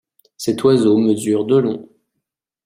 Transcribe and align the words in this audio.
Cet 0.35 0.63
oiseau 0.63 0.97
mesure 0.97 1.45
de 1.45 1.57
long. 1.57 1.87